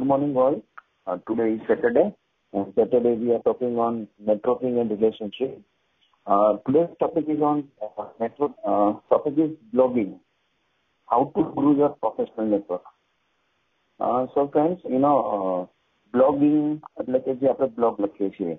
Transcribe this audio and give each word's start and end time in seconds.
Good 0.00 0.05
morning, 0.05 0.37
all. 0.37 0.61
Uh, 1.07 1.17
today 1.27 1.53
is 1.53 1.61
Saturday, 1.67 2.13
and 2.53 2.73
Saturday 2.75 3.15
we 3.15 3.31
are 3.31 3.39
talking 3.39 3.77
on 3.77 4.07
networking 4.21 4.79
and 4.79 4.91
relationship. 4.91 5.59
Uh, 6.27 6.57
today's 6.67 6.89
topic 6.99 7.25
is 7.27 7.41
on 7.41 7.67
uh, 7.81 8.03
network. 8.19 8.51
Uh, 8.63 8.93
topic 9.09 9.33
is 9.37 9.51
blogging. 9.73 10.19
How 11.09 11.31
to 11.35 11.43
grow 11.55 11.75
your 11.75 11.89
professional 11.89 12.45
network. 12.47 12.83
Uh, 13.99 14.27
so 14.35 14.49
friends, 14.49 14.79
you 14.85 14.99
know, 14.99 15.17
uh, 15.29 15.61
blogging 16.13 16.79
એટલે 16.99 17.19
કે 17.19 17.33
જે 17.33 17.47
આપણે 17.47 17.67
blog 17.75 17.99
લખીએ 17.99 18.31
છીએ 18.31 18.55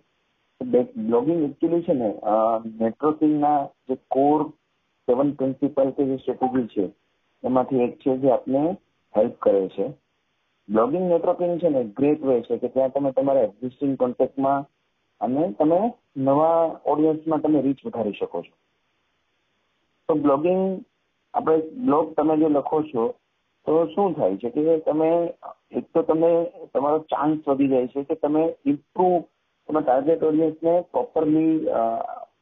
blogging 1.07 1.41
actually 1.45 1.83
છે 1.83 1.95
ને 1.95 2.13
નેટવર્કિંગના 2.81 3.57
જે 3.89 3.97
core 4.09 4.39
સેવન 5.09 5.35
principal 5.35 5.91
કે 5.97 6.07
જે 6.11 6.17
સ્ટ્રેટેજી 6.19 6.69
છે 6.75 6.85
એમાંથી 7.43 7.85
એક 7.87 7.99
છે 7.99 8.17
જે 8.23 8.33
આપને 8.33 8.63
હેલ્પ 9.15 9.37
કરે 9.39 9.69
છે 9.69 9.87
બ્લોગિંગ 10.69 11.09
નેટવર્કિંગ 11.09 11.59
છે 11.61 11.69
ને 11.69 11.83
ગ્રેટ 11.97 12.21
વે 12.23 12.41
છે 12.43 12.59
કે 12.59 12.69
ત્યાં 12.69 12.93
તમે 12.93 13.13
તમારા 13.13 13.49
એક્ઝિસ્ટિંગ 13.49 13.97
કોન્ટેક્ટમાં 13.97 14.67
અને 15.21 15.43
તમે 15.55 15.81
નવા 16.19 16.81
ઓડિયન્સમાં 16.85 17.43
તમે 17.43 17.63
રીચ 17.63 17.83
વધારી 17.87 18.15
શકો 18.15 18.43
છો. 18.43 18.55
તો 20.09 20.15
બ્લોગિંગ 20.17 20.63
આપણે 21.35 21.57
બ્લોગ 21.87 22.15
તમે 22.15 22.39
જો 22.39 22.49
લખો 22.51 22.83
છો, 22.85 23.05
તો 23.67 23.73
શું 23.95 24.15
થાય 24.15 24.39
છે 24.39 24.51
કે 24.51 24.79
તમે, 24.87 25.11
એક 25.71 25.87
તો 25.93 26.03
તમે, 26.05 26.33
તમારો 26.73 27.05
ચાન્સ 27.09 27.45
વધી 27.47 27.69
જાય 27.69 27.89
છે 27.89 28.05
કે 28.05 28.17
તમે 28.17 28.43
ઇમ્પ્રુવ 28.65 29.23
તમે 29.69 29.81
ટાર્ગેટ 29.83 30.23
ઓડિયન્સને 30.23 30.75
પ્રોપરલી 30.91 31.55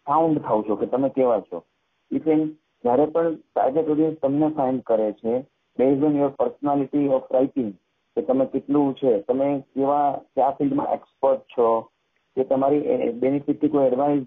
ફાઉન્ડ 0.06 0.42
થાવ 0.42 0.66
છો 0.66 0.77
કે 0.77 0.87
તમે 0.87 1.11
કેવા 1.11 1.42
છો. 1.42 1.64
ઇફન 2.11 2.41
જ્યારે 2.84 3.06
પણ 3.12 3.37
ટાર્ગેટ 3.37 3.92
ઓડિયન્સ 3.95 4.19
તમને 4.20 4.48
ફાઇન્ડ 4.56 4.83
કરે 4.84 5.12
છે 5.20 5.39
base 5.78 6.02
on 6.02 6.19
your 6.19 6.34
personality 6.39 7.09
of 7.16 7.30
writing 7.30 7.70
કે 8.20 8.27
તમે 8.27 8.47
કેટલું 8.47 8.95
છે? 8.95 9.20
તમે 9.20 9.60
કેવા, 9.60 10.20
કયા 10.37 10.51
ફિલ્ડમાં 10.51 10.92
એક્સપર્ટ 10.92 11.41
છો? 11.41 11.80
કે 12.37 12.45
તમારી 12.45 13.12
બેનિફિટથી 13.12 13.69
કોઈ 13.69 13.86
એડવાઇસ 13.86 14.22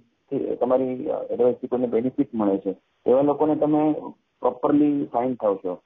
તમારી 0.60 1.10
એડવાઇસથી 1.30 1.68
કોઈને 1.68 1.88
બેનિફિટ 1.88 2.36
મળે 2.36 2.58
છે? 2.58 2.76
એવા 3.06 3.22
લોકોને 3.22 3.56
તમે 3.56 3.94
પ્રોપરલી 4.42 5.06
ફાઇન્ડ 5.14 5.38
થાવ 5.38 5.56
છો. 5.56 5.80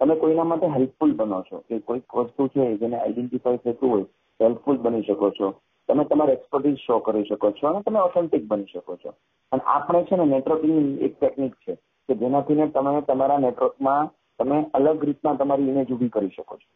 તમે 0.00 0.16
કોઈના 0.16 0.44
માટે 0.44 0.66
હેલ્પફુલ 0.66 1.14
બનો 1.14 1.42
છો? 1.42 1.62
કે 1.68 1.78
કોઈક 1.78 2.16
વસ્તુ 2.16 2.48
છે 2.48 2.76
જેને 2.76 2.98
આઈડેન્ટિફાઈ 2.98 3.56
થતું 3.56 3.90
હોય 3.90 4.04
હેલ્પફુલ 4.42 4.76
બની 4.76 5.02
શકો 5.02 5.30
છો. 5.30 5.54
તમે 5.88 6.04
તમારા 6.04 6.32
એક્સપર્ટીઝ 6.32 6.76
શો 6.86 6.98
કરી 6.98 7.24
શકો 7.24 7.50
છો 7.50 7.68
અને 7.68 7.82
તમે 7.82 8.00
ઓથેન્ટિક 8.00 8.46
બની 8.46 8.64
શકો 8.72 8.96
છો. 8.96 9.14
અને 9.52 9.62
આપણે 9.66 10.04
છે 10.04 10.16
ને 10.16 10.24
નેટવર્કિંગ 10.24 11.00
એક 11.00 11.18
ટેકનિક 11.20 11.54
છે 11.54 11.74
કે 12.08 12.14
જેનાથી 12.14 12.54
ને 12.54 12.68
તમે 12.68 13.00
તમારા 13.00 13.38
નેટવર્કમાં 13.38 14.10
તમે 14.38 14.64
અલગ 14.74 15.04
રીતના 15.04 15.34
તમારી 15.34 15.62
ઇમેજ 15.62 15.92
ઊભી 15.92 16.08
કરી 16.08 16.28
શકો 16.36 16.56
છો. 16.56 16.73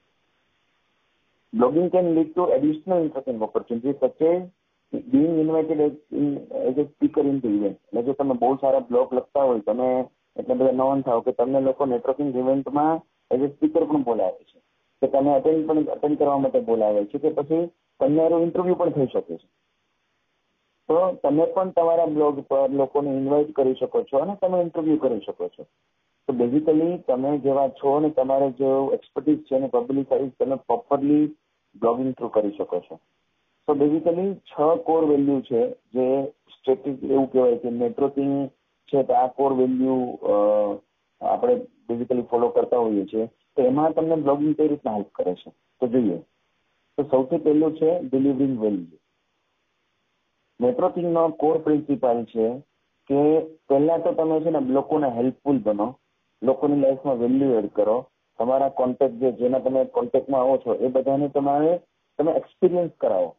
Blogging 1.52 1.91
can 1.91 2.14
lead 2.14 2.34
to 2.34 2.44
additional 2.52 3.02
interesting 3.02 3.42
opportunities 3.42 3.96
such 4.00 4.20
as 4.20 4.42
being 5.12 5.38
invited 5.38 5.80
as, 5.80 5.92
in, 6.12 6.46
as 6.68 6.77
a 6.78 6.86
speaker 6.92 7.20
in 7.20 7.41
the 7.41 7.48
event. 7.48 7.78
એટલે 7.88 8.02
જો 8.02 8.12
તમે 8.12 8.34
બહુ 8.34 8.54
સારા 8.56 8.78
બ્લોગ 8.78 9.12
લખતા 9.12 9.42
હોય 9.42 9.60
તમે 9.60 9.88
એટલે 10.36 10.54
બધા 10.54 10.72
નોન 10.72 11.02
થાવ 11.02 11.20
કે 11.20 11.32
તમને 11.32 11.60
લોકો 11.60 11.86
નેટવર્કિંગ 11.86 12.34
ઇવેન્ટમાં 12.36 13.00
એઝ 13.30 13.42
એ 13.42 13.48
સ્પીકર 13.48 13.84
પણ 13.84 14.02
બોલાવે 14.02 14.42
છે. 14.44 14.58
કે 15.02 15.06
તમે 15.06 15.34
અટેન્ડ 15.34 15.66
પણ 15.69 15.88
અટેન્ડ 15.88 16.19
કરવા 16.19 16.38
માટે 16.38 16.60
બોલાવે 16.60 17.04
છે 17.06 17.19
કે 17.19 17.30
પછી 17.30 17.64
તમને 18.00 18.28
ઇન્ટરવ્યુ 18.42 18.74
પણ 18.74 18.91
થઈ 18.91 19.06
શકે 19.06 19.36
છે. 19.36 19.48
તો 20.88 21.19
તમે 21.22 21.46
પણ 21.54 21.70
તમારા 21.70 22.06
બ્લોગ 22.06 22.41
પર 22.41 22.70
લોકોને 22.70 23.10
ઇન્વાઇટ 23.16 23.52
કરી 23.52 23.74
શકો 23.74 24.02
છો 24.02 24.19
અને 24.19 24.36
તમે 24.42 24.60
ઇન્ટરવ્યુ 24.60 24.96
કરી 24.96 25.20
શકો 25.20 25.48
છો. 25.48 25.66
તો 26.28 26.34
બેઝિકલી 26.34 26.96
તમે 27.06 27.30
જેવા 27.38 27.68
છો 27.76 27.90
ને 28.00 28.08
તમારે 28.10 28.46
જે 28.56 28.70
એક્સપર્ટીઝ 28.94 29.44
છે 29.48 29.58
ને 29.58 29.68
પબ્લિસાઇઝ 29.68 30.32
તમે 30.38 30.56
પ્રોપરલી 30.64 31.26
બ્લોગિંગ 31.76 32.10
થ્રુ 32.14 32.28
કરી 32.28 32.56
શકો 32.56 32.80
છો. 32.80 32.96
તો 33.68 33.74
બેઝિકલી 33.74 34.32
છ 34.50 34.82
કોર 34.86 35.02
વેલ્યુ 35.06 35.38
છે 35.42 35.60
જે 35.94 36.06
સ્ટેટિક 36.54 36.96
એવું 37.04 37.28
કહેવાય 37.30 37.60
કે 37.62 37.70
નેટવર્કિંગ 37.72 38.34
છે 38.88 39.04
તો 39.04 39.14
આ 39.14 39.28
કોર 39.38 39.54
વેલ્યુ 39.60 39.97
આપણે 41.20 41.54
બેઝિકલી 41.88 42.26
ફોલો 42.32 42.50
કરતા 42.50 42.80
હોઈએ 42.80 43.04
છીએ. 43.06 43.24
તો 43.54 43.62
એમાં 43.62 43.94
તમને 43.94 44.19
બ્લોગિંગ 44.24 44.53
કઈ 44.58 44.69
રીતના 44.69 44.97
હેલ્પ 44.97 45.10
કરે 45.12 45.34
છે? 45.34 45.53
તો 45.80 45.86
જોઈએ. 45.86 46.19
તો 46.98 47.06
સૌથી 47.12 47.44
પહેલું 47.47 47.78
છે 47.78 47.91
ડિલિવરિંગ 48.03 48.58
વેલ્યુ 48.64 49.00
નેટવર્કિંગનો 50.60 51.22
કોર 51.41 51.56
પ્રિન્સિપાલ 51.64 52.20
છે 52.26 52.50
કે 53.10 53.24
પહેલા 53.69 53.98
તો 54.04 54.12
તમે 54.12 54.38
છે 54.42 54.50
ને 54.50 54.62
લોકોને 54.76 55.08
હેલ્પફુલ 55.16 55.60
બનો. 55.60 55.88
લોકોની 56.43 56.81
લાઈફમાં 56.81 57.19
વેલ્યુ 57.19 57.59
એડ 57.59 57.71
કરો. 57.72 58.06
તમારા 58.38 58.69
કોન્ટેક્ટ 58.69 59.15
જે, 59.15 59.32
જેના 59.32 59.59
તમે 59.59 59.84
કોન્ટેક્ટમાં 59.84 60.41
આવો 60.41 60.56
છો, 60.56 60.75
એ 60.75 60.88
બધાને 60.88 61.28
તમારે, 61.28 61.81
તમે 62.19 62.32
એક્સપિરિયન્સ 62.32 62.91
કરાવો. 63.00 63.37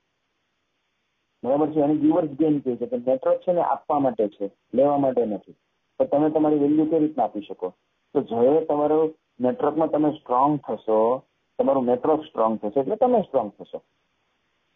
બરાબર 1.44 1.72
છે? 1.72 1.82
અને 1.82 1.96
ગીવર્સ 1.96 2.30
ગેમ 2.30 2.59
કહે 2.59 2.76
છે 2.76 2.86
કે 2.86 2.98
નેટવર્ક 2.98 3.42
છે 3.42 3.54
ને 3.54 3.62
આપવા 3.62 4.00
માટે 4.00 4.28
છે, 4.28 4.50
લેવા 4.74 4.98
માટે 4.98 5.26
નથી. 5.26 5.52
તો 6.00 6.06
તમે 6.06 6.30
તમારી 6.30 6.56
વેલ્યુ 6.56 6.86
કેવી 6.86 7.08
રીતના 7.08 7.24
આપી 7.24 7.42
શકો? 7.42 7.74
તો 8.14 8.22
જ્યારે 8.22 8.66
તમારો 8.66 9.12
નેટવર્કમાં 9.40 9.90
તમે 9.90 10.12
સ્ટ્રોંગ 10.12 10.59
થશો, 10.59 11.24
તમારું 11.59 11.86
નેટવર્ક 11.86 12.24
સ્ટ્રોંગ 12.24 12.59
થશે, 12.59 12.80
એટલે 12.80 12.96
તમે 12.96 13.22
સ્ટ્રોંગ 13.22 13.52
થશો. 13.52 13.78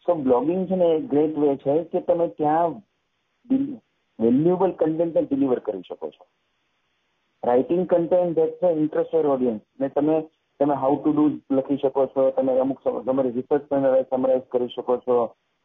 સો 0.06 0.14
બ્લોગિંગ 0.14 0.66
છે 0.66 0.76
ને 0.76 0.84
એ 0.84 1.00
ગ્રેટ 1.00 1.38
વે 1.38 1.56
છે 1.56 1.84
કે 1.84 2.00
તમે 2.00 2.28
ત્યાં 2.28 2.82
વેલ્યુએબલ 4.20 4.70
કન્ટેન્ટ 4.70 5.18
ડિલિવર 5.18 5.58
કરી 5.58 5.82
શકો 5.88 6.10
છો. 6.10 6.26
રાઇટિંગ 7.48 7.84
કન્ટેન્ટ 7.90 8.36
ધેટ 8.36 8.54
છે 8.60 8.68
ઇન્ટરેસ્ટ 8.70 8.82
ઇન્ટરેસ્ટેડ 8.82 9.32
ઓડિયન્સ 9.34 9.62
ને 9.80 9.88
તમે 9.96 10.16
તમે 10.60 10.74
હાઉ 10.82 10.96
ટુ 10.96 11.12
ડુ 11.12 11.24
લખી 11.50 11.78
શકો 11.78 12.06
છો, 12.14 12.24
તમે 12.32 12.52
અમુક 12.60 12.80
તમારી 12.80 13.36
રિસર્ચ 13.36 13.64
સમરાઇઝ 14.10 14.44
કરી 14.52 14.72
શકો 14.74 14.96
છો. 15.04 15.16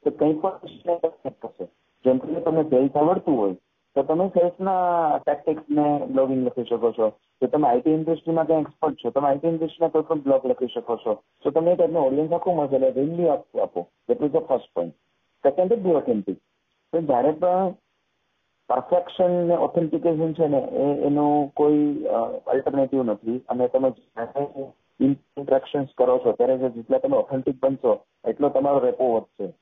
તો 0.05 0.11
કંઈ 0.11 0.37
પણ 0.43 1.33
થશે. 1.41 1.65
જેમ 2.05 2.19
કે 2.19 2.41
તમને 2.45 2.63
સેલ્સ 2.69 2.95
આવડતું 2.95 3.35
હોય, 3.39 3.55
તો 3.95 4.03
તમે 4.03 4.25
સેલ્સના 4.35 5.19
ટેક્ટિક્સને 5.19 5.85
બ્લોગિંગ 6.13 6.41
લખી 6.47 6.69
શકો 6.69 6.91
છો. 6.97 7.07
જો 7.41 7.47
તમે 7.47 7.67
આઈટી 7.69 7.97
ઇન્ડસ્ટ્રીમાં 7.97 8.47
ક્યાં 8.47 8.65
એક્સપર્ટ 8.67 9.01
છો, 9.01 9.11
તમે 9.11 9.29
આઈટી 9.29 9.51
ઇન્ડસ્ટ્રીના 9.53 9.93
કોઈ 9.93 10.07
પણ 10.09 10.23
બ્લોગ 10.25 10.47
લખી 10.51 10.73
શકો 10.75 10.97
છો. 11.03 11.13
તો 11.43 11.51
તમે 11.51 11.61
તમને 11.61 11.75
ટાઈપનું 11.75 12.07
ઓડિયન્સ 12.07 12.33
આખું 12.33 12.57
મળશે 12.57 12.75
એટલે 12.79 12.95
વેલ્યુ 12.97 13.29
આપો 13.65 13.85
that 14.09 14.25
is 14.25 14.33
the 14.33 14.47
first 14.47 14.73
point 14.73 14.95
second 15.43 15.77
is 15.77 15.99
authentic 16.01 16.39
તો 16.93 17.01
જ્યારે 17.11 17.31
પણ 17.43 17.75
પરફેક્શન 18.69 19.47
ને 19.47 19.55
ઓથેન્ટિકેશન 19.55 20.33
છે 20.33 20.47
ને, 20.47 20.57
એ, 20.57 21.05
એનું 21.05 21.51
કોઈ 21.53 22.03
અલ્ટરનેટિવ 22.47 23.03
નથી. 23.03 23.41
અને 23.49 23.67
તમે 23.67 23.91
ઇન્ટ્રેક્શન્સ 24.99 25.87
કરો 25.97 26.17
છો, 26.17 26.31
ત્યારે 26.31 26.57
જેટલા 26.57 26.97
તમે 26.97 27.17
ઓથેન્ટિક 27.17 27.55
બનશો, 27.63 27.99
એટલો 28.27 28.49
તમારો 28.49 28.79
રેપો 28.79 29.15
વધશે. 29.15 29.53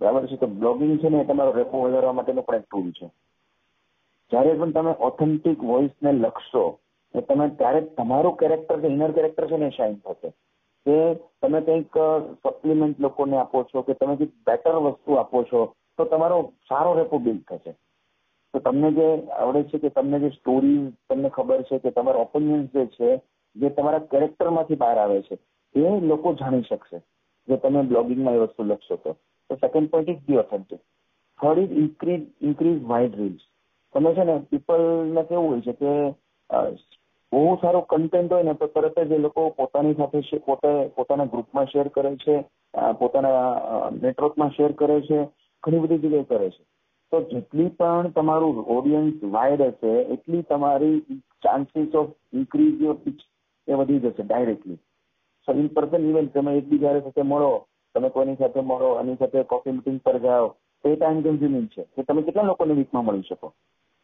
બરાબર 0.00 0.26
છે? 0.26 0.36
તો 0.36 0.46
બ્લોગિંગ 0.46 0.98
છે 0.98 1.08
ને, 1.08 1.18
એ 1.18 1.24
તમારો 1.24 1.52
રેપો 1.52 1.80
વધારવા 1.80 2.12
માટેનો 2.12 2.42
પણ 2.42 2.54
એક 2.54 2.62
ટૂલ 2.62 2.90
છે. 2.90 3.06
જ્યારે 4.30 4.52
પણ 4.52 4.70
તમે 4.70 4.94
ઓથેન્ટિક 5.00 5.64
વોઇસને 5.64 6.12
લખશો 6.12 6.78
એ 7.14 7.20
તમે 7.20 7.48
ત્યારે 7.48 7.80
તમારું 7.80 8.36
કેરેક્ટર 8.36 8.80
જે 8.80 8.86
ઇનર 8.86 9.12
કેરેક્ટર 9.12 9.46
છે 9.46 9.56
ને 9.56 9.70
શાઇન 9.70 9.94
થશે. 9.94 10.30
કે 10.86 11.14
તમે 11.14 11.60
કંઈક 11.60 11.98
સપ્લિમેન્ટ 12.42 13.00
લોકોને 13.00 13.36
આપો 13.36 13.62
છો, 13.62 13.82
કે 13.82 13.94
તમે 13.94 14.16
કંઈક 14.16 14.30
બેટર 14.46 14.74
વસ્તુ 14.74 15.12
આપો 15.12 15.42
છો, 15.42 15.72
તો 15.98 16.04
તમારો 16.04 16.52
સારો 16.68 16.94
રેપો 16.94 17.18
બિલ્ડ 17.18 17.42
થશે. 17.42 17.74
તો 18.56 18.60
તમને 18.60 18.90
જે 18.92 19.06
આવડે 19.36 19.62
છે 19.64 19.78
કે 19.78 19.88
તમને 19.90 20.18
જે 20.18 20.28
સ્ટોરી 20.30 20.92
તમને 21.08 21.30
ખબર 21.30 21.62
છે 21.62 21.78
કે 21.78 21.90
તમારા 21.90 22.20
ઓપિનિયન્સ 22.20 22.72
જે 22.72 22.84
છે, 22.88 23.08
જે 23.56 23.70
તમારા 23.70 24.06
કેરેક્ટરમાંથી 24.10 24.76
બહાર 24.76 24.98
આવે 24.98 25.18
છે, 25.22 25.36
એ 25.74 26.00
લોકો 26.02 26.32
જાણી 26.34 26.62
શકશે. 26.62 27.00
જો 27.48 27.56
તમે 27.56 27.82
બ્લોગિંગમાં 27.82 28.34
એ 28.34 28.38
વસ્તુ 28.38 28.64
લખશો 28.64 28.96
તો. 28.96 29.12
તો 29.50 29.56
second 29.56 29.90
point 29.90 30.08
is 30.08 30.22
be 30.26 30.38
authentic 30.38 30.80
third 31.40 31.58
is 31.62 31.74
increase 31.78 32.24
increase 32.40 32.80
wide 32.82 33.14
reels 33.14 33.42
તમે 33.94 34.14
છે 34.14 34.24
ને 34.24 34.36
પીપલને 34.50 35.24
કેવું 35.24 35.48
હોય 35.48 35.60
છે 35.60 35.74
કે 35.74 35.92
બહુ 37.32 37.58
સારું 37.60 37.84
કન્ટેન્ટ 37.86 38.32
હોય 38.32 38.42
ને 38.42 38.54
તો 38.54 38.66
તરત 38.68 39.04
જ 39.04 39.12
એ 39.12 39.18
લોકો 39.18 39.50
પોતાની 39.50 39.94
સાથે 39.94 40.40
પોતે, 40.46 40.72
પોતાના 40.96 41.26
ગ્રુપમાં 41.26 41.66
શેર 41.66 41.88
કરે 41.88 42.16
છે 42.16 42.36
પોતાના 43.00 43.90
નેટવર્કમાં 44.02 44.50
શેર 44.50 44.72
કરે 44.72 44.96
છે, 45.02 45.20
ઘણી 45.62 45.78
બધી 45.78 45.98
જગ્યાએ 45.98 46.24
કરે 46.24 46.50
છે. 46.50 46.62
તો 47.12 47.20
જેટલી 47.30 47.70
પણ 47.78 48.10
તમારું 48.12 48.58
ઓડિયન્સ 48.76 49.22
વાઇડ 49.34 49.62
હશે, 49.62 49.92
એટલી 50.14 50.42
તમારી 50.50 51.20
chances 51.42 51.94
of 51.94 52.12
increase 52.32 52.82
your 52.82 52.98
pitch 53.04 53.20
એ 53.68 53.78
વધી 53.80 54.02
જશે 54.04 54.22
directly 54.22 54.78
so 55.48 55.52
in 55.52 55.68
person 55.68 56.08
event 56.10 56.32
તમે 56.34 56.56
એકબીજા 56.58 57.00
સાથે 57.00 57.22
મળો, 57.22 57.52
તમે 57.94 58.08
કોઈની 58.10 58.40
સાથે 58.40 58.60
મળો 58.62 58.88
એની 59.00 59.20
સાથે 59.20 59.44
કોફી 59.44 59.76
મિટિંગ 59.76 60.00
પર 60.00 60.18
જાઓ, 60.18 60.48
તો 60.84 60.88
એ 60.88 60.96
ટાઈમ 60.96 61.22
કન્ઝ્યુમિંગ 61.22 61.68
છે. 61.68 61.84
કે 61.94 62.02
તમે 62.02 62.22
કેટલા 62.22 62.48
લોકોને 62.50 62.74
વીકમાં 62.74 63.06
મળી 63.06 63.28
શકો? 63.28 63.52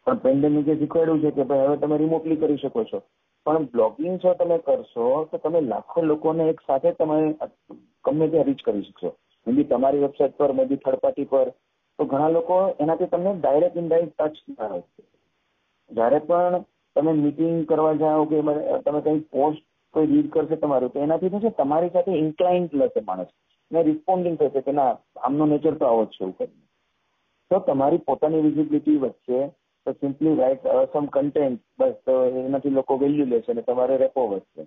પણ 0.07 0.23
પેન્ડેમિકે 0.27 0.79
શીખવાડ્યું 0.79 1.21
છે 1.23 1.31
કે 1.31 1.49
ભાઈ 1.51 1.67
હવે 1.67 1.77
તમે 1.77 1.99
રિમોટલી 1.99 2.37
કરી 2.37 2.63
શકો 2.63 2.85
છો. 2.85 3.03
પણ 3.47 3.67
બ્લોગિંગ 3.73 4.17
જો 4.23 4.35
તમે 4.35 4.59
કરશો, 4.59 5.09
તો 5.31 5.39
તમે 5.39 5.61
લાખો 5.61 6.03
લોકોને 6.03 6.45
એક 6.49 6.63
સાથે 6.67 6.93
તમે 6.93 7.19
ગમે 8.05 8.29
ત્યાં 8.29 8.45
રીચ 8.45 8.65
કરી 8.65 8.83
શકશો. 8.83 9.13
મેબી 9.47 9.65
તમારી 9.65 10.05
વેબસાઇટ 10.07 10.37
પર 10.37 10.53
મેબી 10.53 10.77
થર્ડ 10.77 11.05
પાર્ટી 11.05 11.25
પર 11.25 11.53
તો 11.99 12.05
ઘણા 12.07 12.35
લોકો 12.37 12.57
એનાથી 12.81 13.11
તમને 13.13 13.35
ડાયરેક્ટ 13.37 13.77
ઇનડાયરેક્ટ 13.77 14.17
ટચ 14.19 14.37
ના 14.51 14.79
છે 14.79 15.03
જ્યારે 15.91 16.19
પણ 16.29 16.65
તમે 16.97 17.13
મીટિંગ 17.21 17.61
કરવા 17.67 18.01
જાઓ 18.01 18.25
કે 18.27 18.43
તમે 18.85 19.01
કંઈ 19.01 19.25
પોસ્ટ 19.33 19.65
કોઈ 19.95 20.07
રીડ 20.07 20.29
કરશે 20.31 20.57
તમારું, 20.57 20.93
તો 20.93 20.99
એનાથી 21.01 21.31
શું 21.31 21.41
છે? 21.41 21.51
તમારી 21.53 21.95
સાથે 21.95 22.13
ઇન્ક્લાઇન 22.17 22.69
લેશે 22.73 23.01
માણસ 23.07 23.33
ને 23.71 23.83
રિસ્પોન્ડિંગ 23.83 24.37
થશે 24.39 24.63
કે 24.63 24.73
ના, 24.73 24.93
આમનો 25.23 25.47
નેચર 25.47 25.75
તો 25.75 25.87
આવો 25.87 26.05
જ 26.05 26.11
છે 26.11 26.23
એવું 26.25 26.37
કરીને. 26.37 26.63
તો 27.51 27.59
તમારી 27.67 28.05
પોતાની 28.07 28.41
વિઝિબિલિટી 28.41 28.99
વચ્ચે 28.99 29.41
તો 29.87 29.93
સિમ્પલી 29.93 30.37
રાઇટ 30.37 30.69
સમ 30.93 31.07
કન્ટેન્ટ 31.15 31.61
બસ 31.79 32.13
એનાથી 32.43 32.71
લોકો 32.71 32.99
વેલ્યુ 32.99 33.27
લેશે 33.27 33.53
અને 33.53 33.63
તમારે 33.63 33.97
રેપો 33.97 34.29
વધશે. 34.29 34.67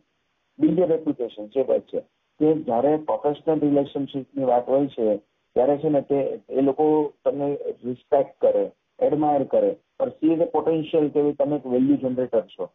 બીજી 0.59 0.89
રેપ્યુટેશન 0.91 1.47
બસ 1.63 1.85
છે, 1.91 2.01
કે 2.39 2.53
જ્યારે 2.61 2.91
પ્રોફેશનલ 3.07 3.59
રિલેશનશીપની 3.59 4.49
વાત 4.51 4.69
હોય 4.69 4.87
છે 4.87 5.07
ત્યારે 5.55 5.77
છે 5.77 5.89
ને 5.89 6.01
તે, 6.01 6.19
એ 6.49 6.61
લોકો 6.61 7.13
તમને 7.23 7.47
રિસ્પેક્ટ 7.83 8.35
કરે 8.39 8.71
એડમાયર 8.99 9.45
કરે. 9.47 9.71
પરસીવ 9.97 10.41
અ 10.41 10.45
પોટેન્શિયલ 10.45 11.09
કે 11.09 11.23
તમે 11.33 11.55
એક 11.55 11.65
વેલ્યુ 11.65 11.97
જનરેટર 11.97 12.45
છો. 12.47 12.69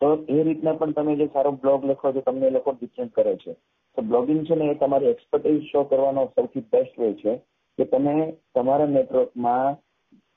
તો 0.00 0.24
એ 0.28 0.42
રીતના 0.42 0.72
પણ 0.72 0.92
તમે 0.92 1.16
જે 1.16 1.26
સારો 1.32 1.52
બ્લોગ 1.52 1.84
લખો 1.84 2.12
છો, 2.12 2.20
તમને 2.20 2.46
એ 2.46 2.50
લોકો 2.50 2.72
ડિફરન્ટ 2.72 3.12
કરે 3.12 3.36
છે. 3.36 3.56
તો 3.96 4.02
બ્લોગિંગ 4.02 4.46
છે 4.46 4.54
ને 4.54 4.70
એ 4.70 4.74
તમારી 4.74 5.08
એક્સપર્ટીઝ 5.08 5.70
શો 5.70 5.84
કરવાનો 5.84 6.32
સૌથી 6.34 6.66
બેસ્ટ 6.72 6.98
વે 6.98 7.14
છે 7.14 7.32
કે 7.78 7.84
તમે 7.84 8.34
તમારા 8.54 8.86
નેટવર્કમાં 8.86 9.76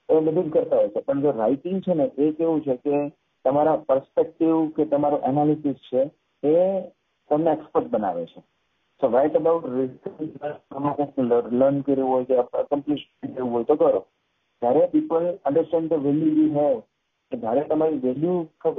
એ 0.09 0.21
બધું 0.21 0.49
કરતા 0.49 0.75
હોય 0.75 0.89
છે. 0.89 1.01
પણ 1.01 1.21
જો 1.21 1.31
રાઇટિંગ 1.31 1.81
છે 1.81 1.93
ને 1.93 2.11
એ 2.17 2.31
કેવું 2.31 2.61
છે 2.61 2.77
કે 2.77 3.03
તમારા 3.45 3.77
પર્સપેક્ટિવ 3.87 4.73
કે 4.75 4.85
તમારો 4.85 5.21
એનાલિસિસ 5.23 5.79
છે 5.89 6.01
એ 6.43 6.55
તમને 7.29 7.51
એક્સપર્ટ 7.51 7.87
બનાવે 7.87 8.25
છે. 8.25 8.41
રાઇટ 9.07 9.35
અબાઉટ 9.35 11.17
લર્ન 11.51 11.77
કર્યું 11.81 12.07
હોય 12.07 12.25
કે 12.25 12.39
અકમ્પ્લિશ 12.59 13.05
કર્યું 13.19 13.49
હોય 13.49 13.65
તો 13.65 13.77
કરો 13.77 14.01
જ્યારે 14.61 14.89
people 14.89 15.29
understand 15.43 15.89
the 15.89 16.03
value 16.03 16.33
you 16.37 16.51
have 16.57 16.77
જ્યારે 17.31 17.63
તમારી 17.65 18.01
વેલ્યુ 18.01 18.35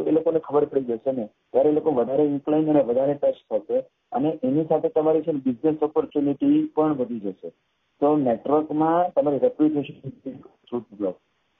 એ 0.06 0.12
લોકોને 0.12 0.40
ખબર 0.40 0.66
પડી 0.66 0.86
જશે 0.90 1.12
ને 1.12 1.26
ત્યારે 1.50 1.68
એ 1.68 1.74
લોકો 1.74 1.94
વધારે 1.94 2.26
ઇન્ક્લાઇન 2.26 2.70
અને 2.70 2.82
વધારે 2.84 3.16
ટચ 3.16 3.38
થશે 3.50 3.82
અને 4.12 4.30
એની 4.42 4.66
સાથે 4.66 4.92
તમારી 4.92 5.24
છે 5.24 5.36
બિઝનેસ 5.40 5.82
ઓપોર્ચ્યુનિટી 5.82 6.62
પણ 6.72 6.96
વધી 6.96 7.22
જશે 7.26 7.52
તો 8.00 8.14
નેટવર્કમાં 8.18 9.12
તમારી 9.12 9.42
reputation 9.42 9.96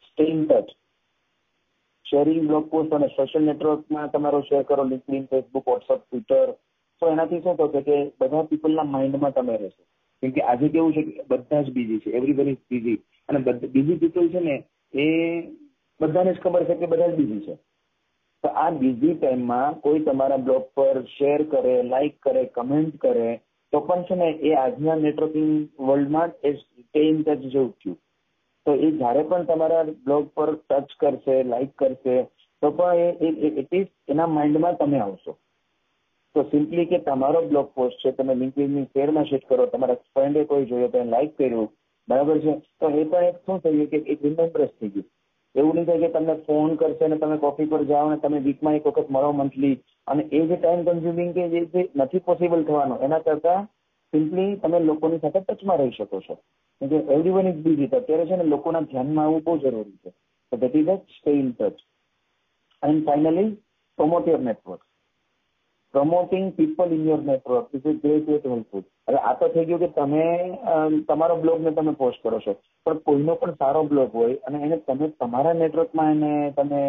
stay 0.06 0.28
in 0.28 0.46
touch 0.46 0.76
sharing 2.06 2.46
blog 2.46 2.64
post 2.68 2.92
અને 2.92 3.08
સોશિયલ 3.10 3.44
નેટવર્કમાં 3.44 4.10
તમારો 4.10 4.40
શેર 4.44 4.62
કરો 4.64 4.84
લિંકડિન 4.84 5.26
ફેસબુક 5.26 5.66
વોટ્સઅપ 5.66 6.00
ટ્વિટર 6.02 6.54
તો 7.04 7.10
એનાથી 7.14 7.42
શું 7.44 7.58
થશે 7.58 7.82
કે 7.88 7.96
બધા 8.20 8.46
પીપલના 8.50 8.86
માઇન્ડમાં 8.94 9.36
તમે 9.36 9.56
રહેશો. 9.56 9.82
કેમ 10.22 10.32
કે 10.32 10.42
આજે 10.44 10.66
કેવું 10.68 10.94
છે 10.96 11.02
કે 11.08 11.26
બધા 11.30 11.62
જ 11.62 11.76
બીજી 11.76 12.00
છે 12.04 12.16
એવરીબડી 12.18 12.56
બીજી 12.70 12.98
અને 13.28 13.38
બીજી 13.74 14.00
પીપલ 14.02 14.30
છે 14.34 14.40
ને, 14.40 14.56
એ 14.94 15.06
બધાને 16.00 16.32
જ 16.32 16.38
ખબર 16.44 16.68
છે 16.68 16.78
કે 16.82 16.90
બધા 16.92 17.10
જ 17.10 17.18
બીજી 17.20 17.42
છે. 17.46 17.56
તો 18.44 18.52
આ 18.62 18.70
બીજી 18.80 19.16
ટાઈમમાં 19.16 19.76
કોઈ 19.84 20.04
તમારા 20.06 20.44
બ્લોગ 20.46 20.70
પર 20.78 21.02
શેર 21.16 21.44
કરે 21.52 21.74
લાઈક 21.90 22.16
કરે 22.20 22.46
કમેન્ટ 22.56 22.96
કરે, 23.04 23.28
તો 23.72 23.80
પણ 23.80 24.08
છે 24.08 24.14
ને, 24.14 24.30
એ 24.48 24.54
આજના 24.54 24.96
નેટવર્કિંગ 24.96 25.52
વર્લ્ડમાં 25.88 26.34
એ 26.42 26.56
સ્ટે 26.56 27.06
ઇન 27.10 27.22
ટચ 27.22 27.52
જેવું 27.54 27.72
થયું. 27.78 28.00
તો 28.66 28.74
એ 28.86 28.90
જ્યારે 28.98 29.28
પણ 29.30 29.48
તમારા 29.48 29.84
બ્લોગ 30.04 30.28
પર 30.36 30.50
ટચ 30.56 31.00
કરશે 31.00 31.40
લાઈક 31.52 31.72
કરશે, 31.78 32.18
તો 32.62 32.70
પણ 32.70 32.98
એ 33.20 33.54
એટલીસ્ટ 33.62 34.14
એના 34.14 34.34
માઇન્ડમાં 34.36 34.78
તમે 34.78 35.00
આવશો. 35.00 35.38
તો 36.34 36.42
સિમ્પલી 36.42 36.86
કે 36.86 36.98
તમારો 36.98 37.40
બ્લોગ 37.48 37.66
પોસ્ટ 37.74 37.98
છે, 37.98 38.12
તમે 38.12 38.34
લિંકિનની 38.34 38.84
શેરમાં 38.92 39.24
શેર 39.24 39.42
કરો, 39.48 39.66
તમારા 39.66 40.00
ફ્રેન્ડે 40.14 40.44
કોઈ 40.44 40.64
જોયો 40.64 40.88
તો 40.88 41.04
લાઈક 41.04 41.36
કર્યું, 41.38 41.68
બરાબર 42.08 42.38
છે? 42.38 42.54
તો 42.80 42.90
એ 42.90 43.04
પણ 43.04 43.28
એક 43.28 43.36
શું 43.46 43.60
થયું 43.60 43.90
કે 43.92 44.00
એક 44.06 44.24
રિમેમ્બરન્સ 44.24 44.72
થઈ 44.80 44.88
ગયું. 44.88 45.06
એવું 45.54 45.74
નહીં 45.74 45.86
થાય 45.86 46.02
કે 46.02 46.08
તમને 46.08 46.34
ફોન 46.46 46.74
કરશે 46.76 47.04
અને 47.04 47.16
તમે 47.16 47.36
કોફી 47.38 47.68
પર 47.72 47.84
જાઓ 47.84 48.08
અને 48.08 48.18
તમે 48.22 48.38
વીકમાં 48.38 48.78
એક 48.78 48.86
વખત 48.86 49.10
મળો 49.10 49.32
મંથલી 49.32 49.76
અને 50.06 50.22
એ 50.38 50.40
જે 50.48 50.56
ટાઈમ 50.56 50.82
કન્ઝ્યુમિંગ 50.86 51.32
કે 51.34 51.44
જે 51.52 51.84
નથી 51.96 52.24
પોસિબલ 52.28 52.64
થવાનો. 52.64 52.96
એના 53.06 53.18
કરતાં 53.18 53.68
સિમ્પલી 54.12 54.56
તમે 54.56 54.80
લોકોની 54.80 55.22
સાથે 55.22 55.40
ટચમાં 55.40 55.78
રહી 55.78 55.96
શકો 55.98 56.20
છો. 56.20 56.38
કે 56.80 56.96
એવરીવન 57.16 57.50
ઇઝ 57.50 57.60
બીઝી 57.64 57.90
અત્યારે 57.98 58.26
છે 58.26 58.36
ને 58.36 58.44
લોકોના 58.44 58.80
ધ્યાનમાં 58.80 59.26
આવવું 59.26 59.44
બહુ 59.44 59.58
જરૂરી 59.58 59.98
છે. 60.02 60.10
તો 60.52 60.56
that 60.56 60.74
is 60.80 60.90
a 60.94 60.96
stay 61.16 61.30
in 61.42 61.52
touch 61.52 61.78
and 62.82 63.06
finally 63.06 63.50
promote 63.98 64.26
your 64.28 64.42
network 64.48 64.82
promoting 65.94 66.46
people 66.58 66.92
in 66.96 67.02
your 67.08 67.22
network 67.30 67.74
is 67.76 67.86
is 67.90 67.98
great 68.04 68.30
wait 68.30 68.46
helpful 68.52 68.84
હવે 69.08 69.18
આ 69.30 69.34
તો 69.40 69.48
થઈ 69.54 69.66
ગયું 69.68 69.82
કે 69.82 69.90
તમે 69.98 70.24
તમારો 71.10 71.36
બ્લોગને 71.42 71.74
તમે 71.74 71.92
પોસ્ટ 72.00 72.22
કરો 72.22 72.40
છો. 72.46 72.54
પણ 72.86 73.04
કોઈનો 73.08 73.36
પણ 73.42 73.60
સારો 73.60 73.82
બ્લોગ 73.92 74.16
હોય 74.20 74.40
અને 74.46 74.58
એને 74.66 74.78
તમે 74.88 75.10
તમારા 75.20 75.60
નેટવર્કમાં 75.60 76.10
એને 76.16 76.32
તમે 76.56 76.82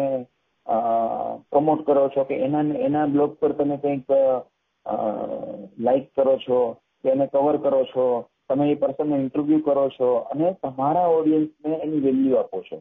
પ્રમોટ 1.52 1.84
કરો 1.86 2.08
છો 2.14 2.24
કે 2.30 2.40
એના 2.46 2.64
એના 2.88 3.06
બ્લોગ 3.14 3.38
પર 3.40 3.52
તમે 3.60 3.76
કંઈક 3.82 4.10
લાઈક 5.86 6.10
કરો 6.16 6.34
છો 6.46 6.58
કે 7.02 7.14
એને 7.14 7.26
કવર 7.32 7.58
કરો 7.64 7.80
છો 7.92 8.06
તમે 8.50 8.66
એ 8.72 8.76
પર્સનને 8.82 9.16
ઇન્ટરવ્યુ 9.22 9.64
કરો 9.68 9.86
છો 9.96 10.10
અને 10.34 10.46
તમારા 10.62 11.08
ઓડિયન્સને 11.16 11.72
એની 11.84 12.04
વેલ્યુ 12.06 12.38
આપો 12.40 12.58
છો. 12.68 12.76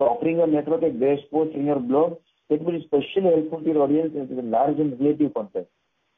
So 0.00 0.02
offering 0.14 0.38
your 0.38 0.52
network 0.56 0.84
a 0.88 0.90
best 1.04 1.30
post 1.30 1.56
in 1.56 1.68
your 1.68 1.82
blog, 1.90 2.10
it 2.50 2.62
will 2.62 2.72
be 2.72 2.78
especially 2.78 3.30
helpful 3.30 3.60
to 3.60 3.66
your 3.66 3.82
audience 3.82 4.12
with 4.14 4.44
large 4.46 4.78
and 4.78 4.98
relative 5.00 5.32
content. 5.34 5.68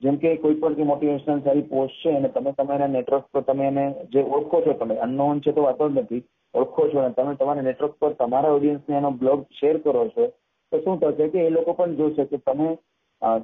જેમ 0.02 0.16
કે 0.18 0.30
કોઈ 0.38 0.54
પણ 0.54 0.76
જે 0.76 0.84
મોટિવેશનલ 0.84 1.42
સારી 1.42 1.66
પોસ્ટ 1.68 2.00
છે, 2.02 2.14
અને 2.16 2.28
તમે 2.28 2.52
તમારા 2.54 2.88
નેટવર્ક 2.88 3.26
પર 3.32 3.42
તમે 3.42 3.66
એને 3.66 3.84
જે 4.12 4.24
ઓળખો 4.30 4.62
છો, 4.64 4.74
તમે 4.74 4.96
અનનોન 5.00 5.40
છે 5.40 5.52
તો 5.52 5.66
વાતો 5.66 5.88
જ 5.88 6.00
નથી, 6.00 6.24
ઓળખો 6.54 6.88
છો 6.90 6.98
અને 7.00 7.14
તમે 7.14 7.36
તમારા 7.36 7.66
નેટવર્ક 7.68 7.94
પર 8.00 8.16
તમારા 8.22 8.56
ઓડિયન્સને 8.56 8.96
એનો 8.96 9.12
બ્લોગ 9.20 9.44
શેર 9.60 9.76
કરો 9.82 10.08
છો, 10.14 10.26
તો 10.72 10.80
શું 10.80 10.98
થશે 11.00 11.30
કે 11.32 11.46
એ 11.46 11.50
લોકો 11.50 11.76
પણ 11.78 11.96
જોશે 11.96 12.24
કે 12.32 12.42
તમે 12.48 12.68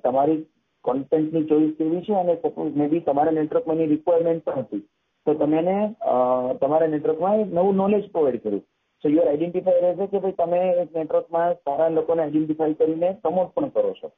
તમારી 0.05 0.41
કોન્ટેન્ટની 0.85 1.47
ચોઈસ 1.47 1.77
કેવી 1.79 2.03
છે 2.03 2.15
અને 2.15 2.35
સપોઝ 2.37 2.75
મે 2.75 2.89
બી 2.89 3.01
તમારા 3.01 3.37
નેટવર્કમાં 3.39 3.79
એની 3.79 3.93
રિક્વાયરમેન્ટ 3.95 4.45
પણ 4.45 4.63
હતી 4.63 4.85
તો 5.27 5.35
તમે 5.35 5.59
એને 5.59 5.77
તમારા 6.61 6.93
નેટવર્કમાં 6.95 7.43
નવું 7.57 7.77
નોલેજ 7.77 8.05
પ્રોવાઈડ 8.13 8.43
કર્યું 8.43 8.65
સો 9.05 9.09
યુઅર 9.09 9.29
આઈડેન્ટિફાઈ 9.29 9.81
રહેશે 9.81 10.07
કે 10.07 10.19
ભાઈ 10.19 10.33
તમે 10.33 10.61
એક 10.83 10.97
નેટવર્કમાં 10.97 11.55
સારા 11.55 11.89
લોકોને 11.89 12.23
આઈડેન્ટિફાઈ 12.23 12.75
કરીને 12.75 13.13
પ્રમોટ 13.23 13.55
પણ 13.55 13.69
કરો 13.69 13.93
છો. 13.93 14.11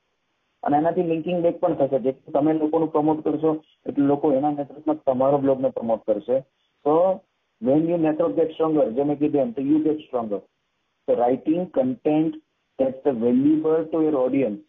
અને 0.63 0.77
એનાથી 0.77 1.03
લિંકિંગ 1.03 1.43
બેક 1.43 1.61
પણ 1.61 1.75
થશે. 1.75 1.99
જેટલું 1.99 2.33
તમે 2.33 2.53
લોકોનું 2.53 2.93
પ્રમોટ 2.93 3.25
કરશો, 3.25 3.53
એટલે 3.87 4.05
લોકો 4.05 4.33
એના 4.33 4.51
નેટવર્કમાં 4.51 5.03
તમારો 5.05 5.39
બ્લોગને 5.39 5.69
પ્રમોટ 5.69 6.07
કરશે. 6.07 6.41
તો 6.85 7.21
when 7.63 7.89
you 7.89 7.97
network 7.97 8.35
get 8.37 8.53
stronger 8.53 8.91
જે 8.93 9.05
મેં 9.05 9.19
કીધું 9.19 9.41
એમ, 9.41 9.53
તો 9.53 9.63
you 9.63 9.79
get 9.79 10.01
stronger 10.01 10.41
writing 11.09 11.71
content 11.71 12.43
that's 12.79 13.05
valuable 13.05 13.85
to 13.93 13.99
your 14.03 14.17
audience 14.17 14.61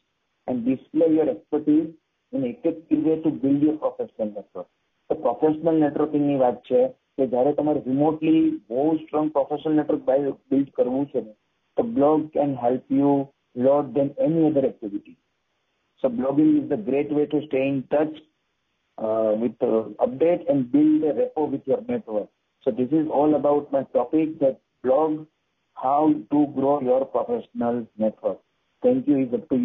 and 0.48 0.66
display 0.66 1.08
your 1.16 1.28
expertise 1.30 1.90
in 2.34 2.44
effective 2.44 3.04
way 3.04 3.16
to 3.22 3.30
build 3.44 3.62
your 3.62 3.78
professional 3.78 4.30
network. 4.38 4.68
તો 5.10 5.16
પ્રોફેશનલ 5.16 5.76
નેટવર્કિંગની 5.76 6.36
વાત 6.36 6.58
છે. 6.62 6.82
કે 7.17 7.31
જ્યારે 7.33 7.57
તમારે 7.59 7.81
રિમોટલી 7.89 8.45
બહુ 8.71 8.85
સ્ટ્રોંગ 9.01 9.35
પ્રોફેશનલ 9.37 9.81
નેટવર્ક 9.81 10.05
બિલ્ડ 10.53 10.71
કરવું 10.79 11.11
છે 11.13 11.25
ને 11.27 11.35
તો 11.77 11.91
blog 11.99 12.31
can 12.37 12.55
help 12.65 12.97
you 13.01 13.17
lot 13.55 13.93
than 13.95 14.15
any 14.21 14.47
other 14.47 14.67
activity. 14.67 15.17
So 16.03 16.09
blogging 16.09 16.63
is 16.63 16.69
the 16.69 16.77
great 16.77 17.11
way 17.11 17.27
to 17.27 17.47
stay 17.47 17.67
in 17.69 17.85
touch 17.91 18.15
uh, 18.99 19.33
with 19.37 19.53
uh, 19.61 19.91
update 20.05 20.49
and 20.49 20.71
build 20.71 21.03
a 21.03 21.15
rapport 21.15 21.49
with 21.49 21.63
your 21.67 21.83
network. 21.89 22.29
So 22.63 22.71
this 22.71 22.91
is 22.93 23.09
all 23.13 23.35
about 23.35 23.73
my 23.73 23.83
topic 23.85 24.39
that 24.41 24.61
blog, 24.85 25.27
how 25.77 26.15
to 26.31 26.47
grow 26.55 26.81
your 26.81 27.05
professional 27.05 27.87
network. 27.97 28.39
Thank 28.83 29.09
you. 29.09 29.19
Is 29.19 29.35
up 29.35 29.49
to 29.49 29.57
you. 29.57 29.65